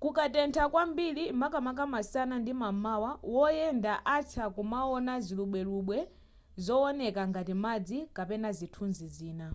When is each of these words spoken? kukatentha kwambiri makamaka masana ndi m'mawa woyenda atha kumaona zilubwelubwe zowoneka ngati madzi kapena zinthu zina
kukatentha 0.00 0.64
kwambiri 0.72 1.24
makamaka 1.40 1.84
masana 1.94 2.34
ndi 2.40 2.52
m'mawa 2.60 3.10
woyenda 3.34 3.94
atha 4.16 4.44
kumaona 4.56 5.12
zilubwelubwe 5.24 5.98
zowoneka 6.64 7.22
ngati 7.30 7.54
madzi 7.64 7.98
kapena 8.16 8.48
zinthu 8.58 8.84
zina 9.16 9.46